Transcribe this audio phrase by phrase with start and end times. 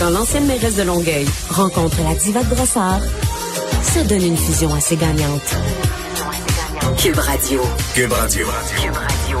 [0.00, 3.02] Quand l'ancienne mairesse de Longueuil rencontre la diva de Brossard,
[3.82, 5.54] ça donne une fusion assez gagnante.
[6.96, 7.60] Cube Radio.
[7.94, 8.46] Cube Radio.
[8.82, 9.38] Cube Radio.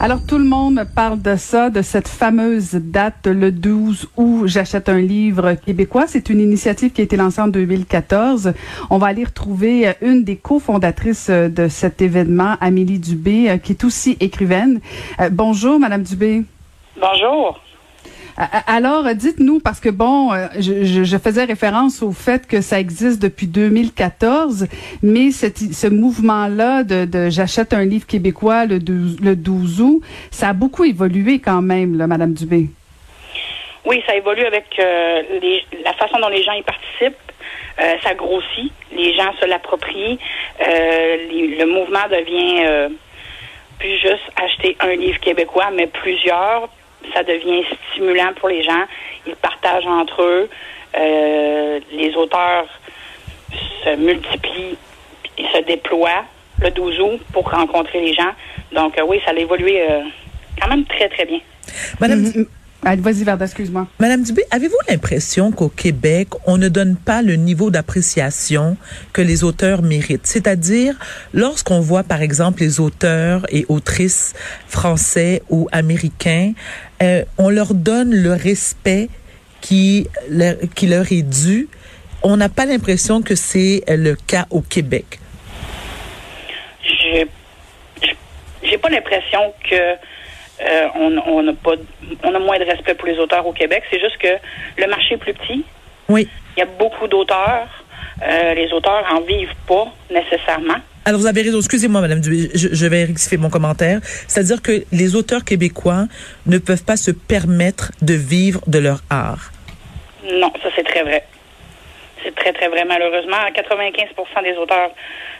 [0.00, 4.88] Alors tout le monde parle de ça, de cette fameuse date, le 12 août, j'achète
[4.88, 6.06] un livre québécois.
[6.06, 8.54] C'est une initiative qui a été lancée en 2014.
[8.88, 14.16] On va aller retrouver une des cofondatrices de cet événement, Amélie Dubé, qui est aussi
[14.18, 14.80] écrivaine.
[15.20, 16.42] Euh, bonjour, Madame Dubé.
[16.98, 17.60] Bonjour.
[18.66, 23.46] Alors, dites-nous, parce que bon, euh, je, faisais référence au fait que ça existe depuis
[23.46, 24.66] 2014,
[25.02, 30.52] mais ce mouvement-là de, j'achète un livre québécois le 12, le 12 août, ça a
[30.52, 32.66] beaucoup évolué quand même, Madame Dubé.
[33.86, 35.22] Oui, ça évolue avec euh,
[35.82, 37.16] la façon dont les gens y participent.
[37.80, 40.18] Euh, ça grossit, les gens se l'approprient,
[40.60, 42.90] le mouvement devient
[43.78, 46.68] plus juste acheter un livre québécois, mais plusieurs,
[47.14, 48.84] ça devient stimulant pour les gens.
[49.26, 50.48] Ils partagent entre eux.
[50.96, 52.66] Euh, les auteurs
[53.84, 54.76] se multiplient
[55.38, 56.24] et se déploient
[56.60, 58.32] le 12 août pour rencontrer les gens.
[58.72, 60.02] Donc euh, oui, ça a évolué euh,
[60.60, 61.40] quand même très, très bien.
[62.00, 62.46] Madame, mm-hmm.
[62.94, 63.88] Vas-y, Verda, excuse-moi.
[63.98, 68.76] Madame Dubé, avez-vous l'impression qu'au Québec, on ne donne pas le niveau d'appréciation
[69.12, 70.28] que les auteurs méritent?
[70.28, 70.94] C'est-à-dire,
[71.34, 74.34] lorsqu'on voit, par exemple, les auteurs et autrices
[74.68, 76.52] français ou américains,
[77.02, 79.08] euh, on leur donne le respect
[79.60, 81.68] qui leur, qui leur est dû.
[82.22, 85.18] On n'a pas l'impression que c'est le cas au Québec.
[88.62, 89.96] J'ai pas l'impression que
[90.60, 91.74] euh, on, a pas,
[92.22, 93.82] on a moins de respect pour les auteurs au Québec.
[93.90, 94.28] C'est juste que
[94.78, 95.64] le marché est plus petit.
[96.08, 96.28] Oui.
[96.56, 97.68] Il y a beaucoup d'auteurs.
[98.22, 100.80] Euh, les auteurs en vivent pas nécessairement.
[101.04, 101.58] Alors vous avez raison.
[101.58, 104.00] Excusez-moi, Madame Dubé, je, vais rectifier mon commentaire.
[104.26, 106.06] C'est-à-dire que les auteurs québécois
[106.46, 109.52] ne peuvent pas se permettre de vivre de leur art.
[110.32, 111.24] Non, ça c'est très vrai.
[112.24, 112.84] C'est très très vrai.
[112.84, 114.90] Malheureusement, 95% des auteurs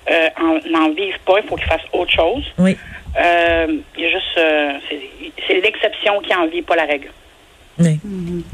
[0.09, 0.29] euh,
[0.71, 1.41] n'en vivent pas.
[1.43, 2.45] Il faut qu'ils fassent autre chose.
[2.59, 2.77] Oui.
[3.19, 3.67] Euh,
[3.97, 5.01] il y a juste, euh, c'est
[6.23, 7.09] qui en vit, pas la règle.
[7.79, 8.01] Oui,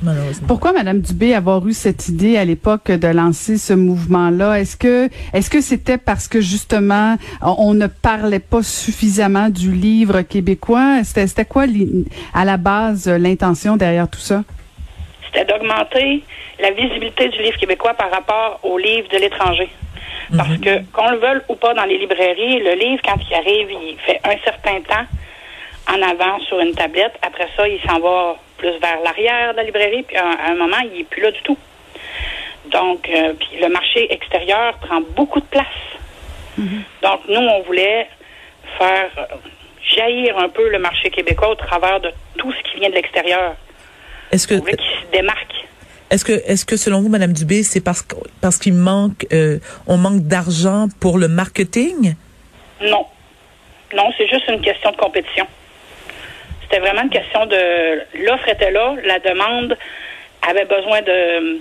[0.03, 0.49] malheureusement.
[0.49, 4.59] Pourquoi, Madame Dubé, avoir eu cette idée à l'époque de lancer ce mouvement-là?
[4.59, 10.23] Est-ce que, est-ce que c'était parce que justement on ne parlait pas suffisamment du livre
[10.23, 11.05] québécois?
[11.05, 11.67] C'était, c'était quoi
[12.35, 14.43] à la base l'intention derrière tout ça?
[15.27, 16.25] C'était d'augmenter
[16.61, 19.69] la visibilité du livre québécois par rapport au livre de l'étranger.
[20.37, 20.61] Parce mhm.
[20.61, 23.97] que, qu'on le veuille ou pas dans les librairies, le livre, quand il arrive, il
[24.05, 25.07] fait un certain temps
[25.89, 27.15] en avant sur une tablette.
[27.23, 30.79] Après ça, il s'en va plus vers l'arrière de la librairie, puis à, un moment,
[30.85, 31.59] il n'est plus là du tout.
[32.71, 35.67] Donc, euh, puis le marché extérieur prend beaucoup de place.
[36.57, 36.83] Mhm.
[37.03, 38.09] Donc, nous, on voulait
[38.79, 39.37] faire euh,
[39.97, 43.57] jaillir un peu le marché québécois au travers de tout ce qui vient de l'extérieur.
[44.31, 44.55] Est-ce que...
[44.55, 45.53] On voulait qu'il se démarque.
[46.11, 49.59] Est-ce que, est-ce que selon vous, Madame Dubé, c'est parce que parce qu'il manque, euh,
[49.87, 52.15] on manque d'argent pour le marketing?
[52.83, 53.07] Non,
[53.95, 55.47] non, c'est juste une question de compétition.
[56.73, 59.77] C'était vraiment une question de l'offre était là, la demande
[60.49, 61.61] avait besoin de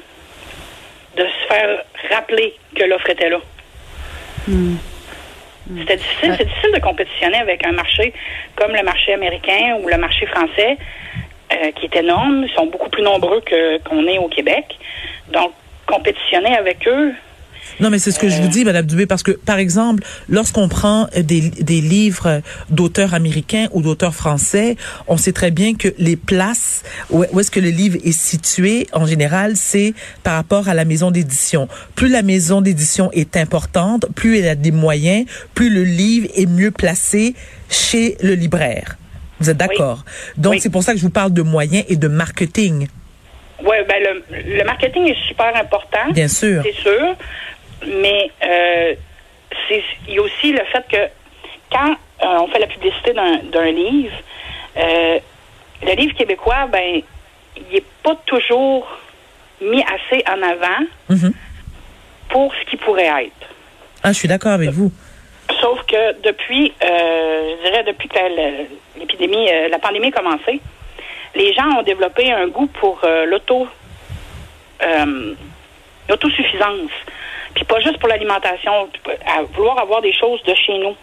[1.18, 3.40] de se faire rappeler que l'offre était là.
[4.48, 4.78] Hmm.
[5.80, 8.14] C'était difficile, c'est difficile de compétitionner avec un marché
[8.56, 10.78] comme le marché américain ou le marché français
[11.52, 12.46] euh, qui est énorme.
[12.48, 14.80] Ils sont beaucoup plus nombreux que qu'on est au Québec.
[15.28, 15.52] Donc,
[15.88, 17.14] compétitionner avec eux,
[17.80, 20.68] non, mais c'est ce que je vous dis, Madame Dubé, parce que, par exemple, lorsqu'on
[20.68, 24.76] prend des, des livres d'auteurs américains ou d'auteurs français,
[25.08, 29.06] on sait très bien que les places où, est-ce que le livre est situé, en
[29.06, 31.68] général, c'est par rapport à la maison d'édition.
[31.96, 36.48] Plus la maison d'édition est importante, plus elle a des moyens, plus le livre est
[36.48, 37.36] mieux placé
[37.70, 38.98] chez le libraire.
[39.40, 40.06] Vous êtes d'accord?
[40.38, 42.88] Donc, c'est pour ça que je vous parle de moyens et de marketing.
[43.64, 46.12] Oui, ben le, marketing est super important.
[46.12, 46.64] Bien sûr.
[46.64, 47.16] C'est sûr.
[47.86, 48.96] Mais euh,
[50.08, 51.10] il y a aussi le fait que
[51.72, 54.16] quand euh, on fait la publicité d'un livre,
[54.78, 55.20] euh,
[55.84, 57.02] le livre québécois, ben,
[57.58, 58.88] il n'est pas toujours
[59.62, 61.34] mis assez en avant mm-hmm.
[62.30, 63.48] pour ce qui pourrait être.
[64.04, 64.92] Ah, je suis d'accord avec vous.
[65.60, 70.60] Sauf que depuis, euh, je dirais depuis que l'épidémie, euh, la pandémie a commencé,
[71.36, 73.68] les gens ont développé un goût pour l'auto,
[76.10, 76.92] l'autosuffisance.
[77.56, 78.90] Puis pas juste pour l'alimentation,
[79.26, 80.96] à vouloir avoir des choses de chez nous.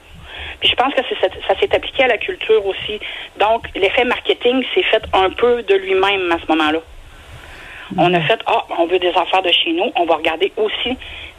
[0.61, 2.99] Puis je pense que ça s'est appliqué à la culture aussi.
[3.39, 6.81] Donc, l'effet marketing s'est fait un peu de lui-même à ce moment-là.
[7.97, 10.97] On a fait, ah, on veut des affaires de chez nous, on va regarder aussi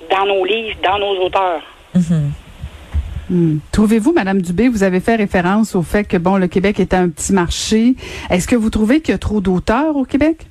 [0.09, 1.61] dans nos livres, dans nos auteurs.
[1.95, 2.31] Mm-hmm.
[3.29, 3.59] Hmm.
[3.71, 7.09] Trouvez-vous, Madame Dubé, vous avez fait référence au fait que bon, le Québec est un
[7.09, 7.93] petit marché.
[8.31, 10.47] Est-ce que vous trouvez qu'il y a trop d'auteurs au Québec?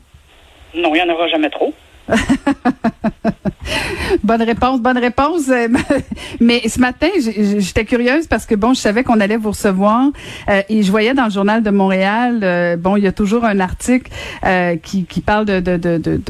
[0.77, 1.75] Non, il n'y en aura jamais trop.
[4.23, 5.51] bonne réponse, bonne réponse.
[6.41, 10.11] Mais ce matin, j'étais curieuse parce que bon, je savais qu'on allait vous recevoir
[10.49, 13.45] euh, et je voyais dans le journal de Montréal, euh, bon, il y a toujours
[13.45, 14.11] un article
[14.45, 16.21] euh, qui, qui parle de, de, de, de,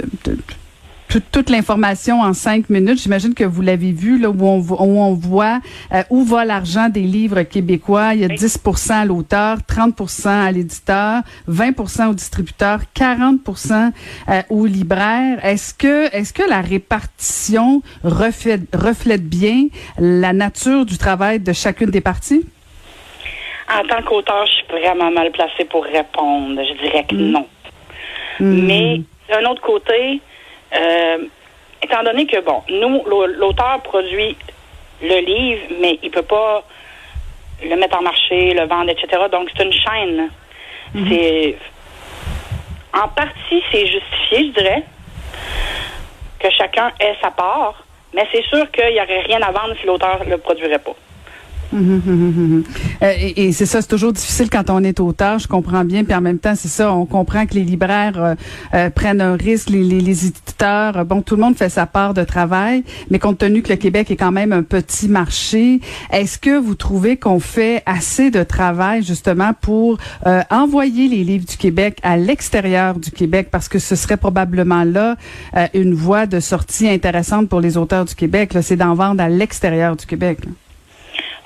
[1.08, 3.00] toute, l'information en cinq minutes.
[3.00, 5.60] J'imagine que vous l'avez vu, là, où on, où on voit
[5.92, 8.14] euh, où va l'argent des livres québécois.
[8.14, 8.60] Il y a 10
[8.90, 13.40] à l'auteur, 30% à l'éditeur, 20% au distributeur, 40
[14.28, 15.44] euh, au libraire.
[15.44, 19.68] Est-ce que, est-ce que la répartition reflète, reflète bien
[19.98, 22.44] la nature du travail de chacune des parties?
[23.70, 26.60] En tant qu'auteur, je suis vraiment mal placée pour répondre.
[26.62, 27.30] Je dirais que mm.
[27.30, 27.46] non.
[28.40, 28.66] Mm.
[28.66, 30.20] Mais d'un autre côté,
[30.74, 31.18] euh,
[31.82, 34.36] étant donné que, bon, nous, l'auteur produit
[35.02, 36.64] le livre, mais il peut pas
[37.62, 39.22] le mettre en marché, le vendre, etc.
[39.30, 40.30] Donc, c'est une chaîne.
[40.94, 41.08] Mhm.
[41.08, 41.56] C'est.
[42.94, 44.82] En partie, c'est justifié, je dirais,
[46.38, 47.84] que chacun ait sa part,
[48.14, 50.96] mais c'est sûr qu'il n'y aurait rien à vendre si l'auteur ne le produirait pas.
[51.70, 52.64] Hum, hum, hum,
[53.02, 56.02] euh, et, c'est ça, c'est toujours difficile quand on est auteur, je comprends bien.
[56.02, 58.34] Puis en même temps, c'est ça, on comprend que les libraires euh,
[58.72, 62.24] euh, prennent un risque, les, les, éditeurs, bon, tout le monde fait sa part de
[62.24, 65.80] travail, mais compte tenu que le Québec est quand même un petit marché,
[66.10, 69.98] est-ce que vous trouvez qu'on fait assez de travail justement pour
[70.50, 75.16] envoyer les livres du Québec à l'extérieur du Québec, parce que ce serait probablement là
[75.74, 79.96] une voie de sortie intéressante pour les auteurs du Québec, c'est d'en vendre à l'extérieur
[79.96, 80.38] du Québec.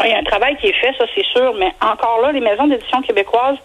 [0.04, 2.40] Il y a un travail qui est fait, ça c'est sûr, mais encore là, les
[2.40, 3.58] maisons d'édition québécoises,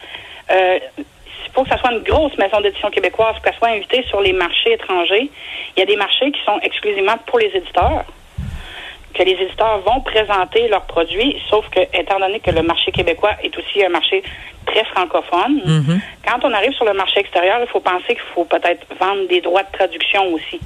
[0.51, 4.21] euh, il faut que ça soit une grosse maison d'édition québécoise, qu'elle soit invitée sur
[4.21, 5.29] les marchés étrangers.
[5.75, 8.05] Il y a des marchés qui sont exclusivement pour les éditeurs,
[9.13, 13.31] que les éditeurs vont présenter leurs produits, sauf que, étant donné que le marché québécois
[13.41, 14.21] est aussi un marché
[14.65, 15.99] très francophone, mm-hmm.
[16.27, 19.41] quand on arrive sur le marché extérieur, il faut penser qu'il faut peut-être vendre des
[19.41, 20.59] droits de traduction aussi.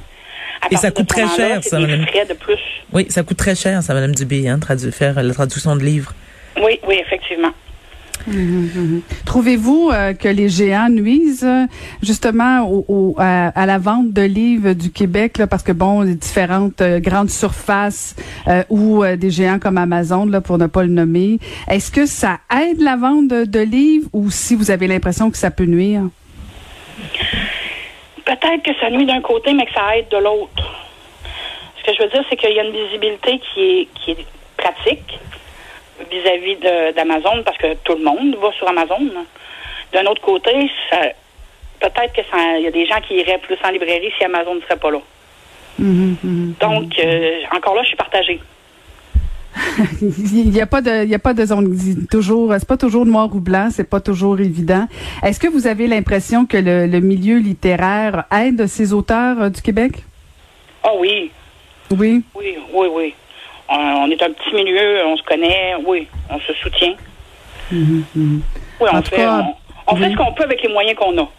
[0.70, 2.06] Et ça coûte très cher, ça, madame.
[2.06, 2.60] de plus.
[2.94, 4.60] Oui, ça coûte très cher, ça, madame Dubé, hein,
[4.92, 6.14] faire la traduction de livres.
[6.58, 7.52] Oui, oui, effectivement.
[9.26, 11.48] Trouvez-vous euh, que les géants nuisent
[12.04, 16.82] justement au, à, la vente de livres du Québec là, parce que bon, les différentes
[16.82, 18.16] euh, grandes surfaces
[18.48, 22.40] euh, ou des géants comme Amazon là pour ne pas le nommer, est-ce que ça
[22.56, 26.04] aide la vente de livres ou si vous avez l'impression que ça peut nuire?
[28.36, 30.64] Peut-être que ça nuit d'un côté, mais que ça aide de l'autre.
[31.78, 34.26] Ce que je veux dire, c'est qu'il y a une visibilité qui est, qui est
[34.58, 35.20] pratique
[36.10, 36.58] vis-à-vis
[36.96, 39.00] d'Amazon, parce que tout le monde va sur Amazon.
[39.94, 40.52] D'un autre côté,
[41.80, 44.78] peut-être que y a des gens qui iraient plus en librairie si Amazon ne serait
[44.78, 45.00] pas là.
[45.80, 46.58] Mm-hmm, mm-hmm.
[46.60, 48.40] Donc, euh, encore là, je suis partagée.
[50.02, 53.06] Il n'y a pas de, il y a pas de zone toujours, c'est pas toujours
[53.06, 54.88] noir ou blanc, c'est pas toujours évident.
[55.24, 60.04] Est-ce que vous avez l'impression que le, milieu littéraire aide ces auteurs euh, du Québec?
[60.84, 61.32] Oh oui.
[61.92, 62.24] Oui?
[62.36, 63.14] Oui, oui, oui.
[63.70, 66.94] On, est un petit milieu, on se connaît, oui, on se soutient.
[67.72, 68.40] Mm-hmm, mm-hmm.
[68.82, 69.28] Oui, on, fait,
[69.88, 71.30] on, fait ce qu'on peut avec les moyens qu'on a.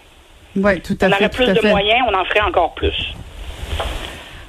[0.57, 1.15] Oui, tout à fait.
[1.15, 3.15] On aurait plus de moyens, on en ferait encore plus.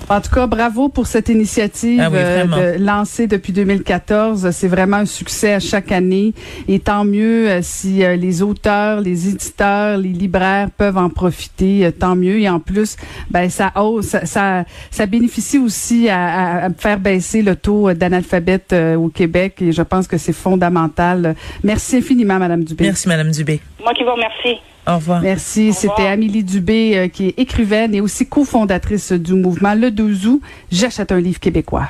[0.10, 4.52] En tout cas, bravo pour cette initiative ah euh, lancée depuis 2014.
[4.52, 6.34] C'est vraiment un succès à chaque année.
[6.68, 11.90] Et tant mieux euh, si euh, les auteurs, les éditeurs, les libraires peuvent en profiter,
[11.98, 12.40] tant mieux.
[12.40, 12.98] Et en plus,
[13.30, 19.62] ben ça, ça, ça, bénéficie aussi à, faire baisser le taux d'analphabète au Québec.
[19.62, 21.36] Et je pense que c'est fondamental.
[21.64, 22.86] Merci infiniment, Madame Dubé.
[22.86, 23.62] Merci, Madame Dubé.
[23.82, 24.60] Moi qui vous remercie.
[24.88, 25.22] Au revoir.
[25.22, 25.74] Merci.
[25.74, 30.42] C'était Amélie Dubé, euh, qui est écrivaine et aussi cofondatrice du mouvement Le 12 août.
[30.72, 31.90] J'achète un livre québécois.